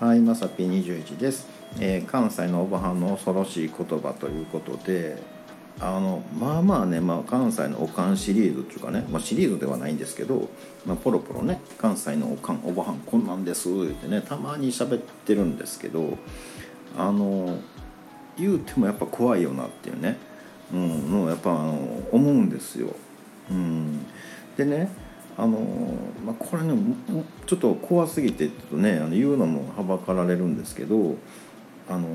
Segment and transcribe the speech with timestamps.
[0.00, 1.48] はいまさぴ21です、
[1.80, 5.20] えー関西のおばはんの恐ろしい言葉ということで
[5.80, 10.50] あのまあまあね、まあ、関西のおかんシリーズっていうかね、まあ、シリーズではないんですけど、
[10.86, 16.16] まあ、ポロポロね関西のおかんおばはんこんなんですってねたまに喋ってるんですけど
[16.96, 17.58] あの
[18.38, 20.16] 言うてもやっぱ怖いよなっていうね、
[20.72, 21.72] うん、のをやっぱあの
[22.12, 22.94] 思うんですよ。
[23.50, 24.06] うん、
[24.56, 25.07] でね
[25.38, 25.58] あの、
[26.26, 26.74] まあ、これね
[27.46, 31.14] ちょっと怖すぎてちょっとねあの言うのもはばかられるんですけど
[31.88, 32.08] あの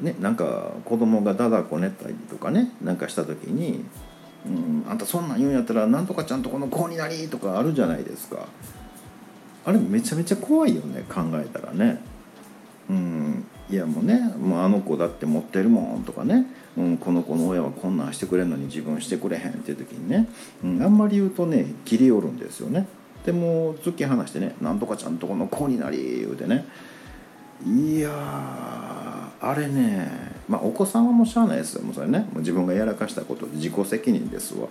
[0.00, 3.84] ねなんか子供がだだこねたりとかねなんかした時に
[4.44, 8.46] 「うん、あんたそんなん言うんやったらなんとかちゃんとこの子になり」とかあるじゃないですか。
[9.64, 12.00] あれめちゃめちゃ怖いよね考えたらね。
[13.68, 20.28] いやもうねもうあの子だって持ってるもんとかね、うん、この子の親はこんなんしてくれんのに自分してくれへんっていう時にね、
[20.62, 22.86] うん、あんまり言うとね切り寄るんですよね。
[23.24, 26.64] でも突き放してね「なんとかちゃんとこの子になり」言うてね。
[27.66, 30.10] いやあれね
[30.46, 32.20] まあお子さんはもうしゃあないですよもうそれね。
[32.20, 34.68] もう自分がやらかしたこと自己責任ですわ。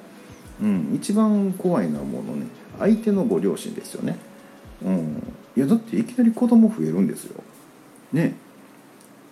[0.61, 2.45] うん一番怖いのはものね
[2.79, 4.15] 相手のご両親ですよね。
[4.85, 5.23] うん
[5.57, 7.43] いやだっていきなり子供増えるんですよ。
[8.13, 8.35] ね。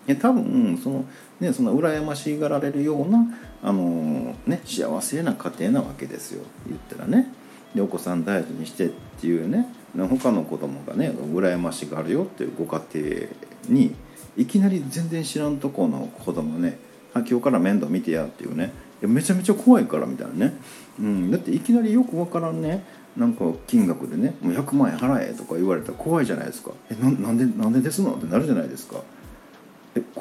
[0.08, 1.06] いや多分その
[1.40, 3.26] ねその羨ましがられるような
[3.62, 6.44] あのね幸せな家庭なわけですよ。
[6.68, 7.34] 言ったらね。
[7.74, 9.68] でお子さん大事にしてっていうね。
[9.96, 13.28] 他の子供がね羨ましがるよっていうご家庭
[13.70, 13.94] に
[14.36, 16.80] いきなり全然知らんとこの子供ね
[17.14, 18.72] 「あ今日から面倒見てや」っていうね。
[19.08, 20.54] めちゃめちゃ怖いからみたいなね、
[20.98, 22.84] うん、だっていきなりよくわからんね。
[23.18, 29.02] なんか金額でね「もう100万円払え」とか言われたら怖いじゃないですか「えななんでなんでですの?」ってなるじゃないですか。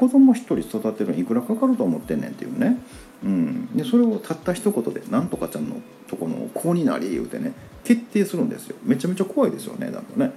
[0.02, 2.76] 子供一人育てるのいくらかかると思ってんねんっていうね、
[3.22, 5.76] うん、でそれをたった一言で「なんとかちゃんの
[6.08, 7.52] とこの子になり」言うてね
[7.84, 8.74] 決定するんですよ。
[8.82, 10.32] めちゃめちゃ怖いですよねなんかね。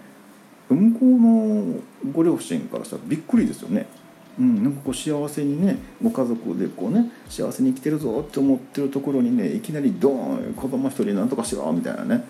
[0.70, 1.80] 向こうの
[2.14, 3.88] ご両親からしたらびっくりですよね。
[4.40, 12.24] うん、なんかこう幸せにねご家族でこうね幸せに生きてるぞって思ってるところにねいきなりドーン子供一人なんとかしろみたいなね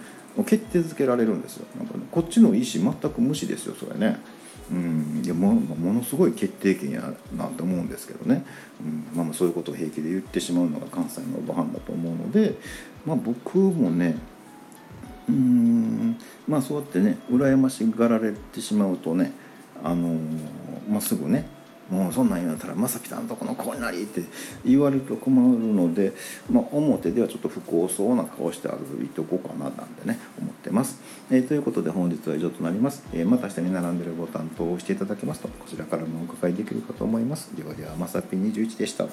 [0.46, 1.66] 決定づけられるんですよ。
[1.78, 2.66] なんか、ね、こっちの意思
[3.02, 4.20] 全く無視ですよそれね。
[4.72, 8.44] うん、いやもものすごい決定権やなと思うんですけどね、
[8.82, 9.08] うん。
[9.16, 12.56] まあ、まあそういうことを平気で言ってしまうのが関西のおばはんだと思うので、
[13.06, 14.18] まあ、僕もね
[15.30, 16.18] うん。
[16.48, 19.34] まあそうやってね羨ましがられてしまうとね
[19.84, 21.48] あのーまあ、すぐね
[21.90, 24.24] もうそんなん言うんだったら「まさきさんとこの子になり」って
[24.66, 26.14] 言われると困るので、
[26.50, 37.56] まあ、表ではちょっと不幸そうな顔して歩いておこうかななんてね思ってます、えーということで本日は以上となります、えーまた下に並んでるボタンと押していただけますとこちらからもお伺いできるかと思います。
[37.56, 39.06] ではではまさぴ21でした。